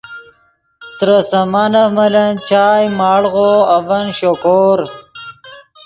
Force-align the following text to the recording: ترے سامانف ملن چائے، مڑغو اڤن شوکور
ترے 0.97 1.17
سامانف 1.31 1.87
ملن 1.97 2.31
چائے، 2.47 2.85
مڑغو 2.97 3.51
اڤن 3.75 4.05
شوکور 4.17 4.79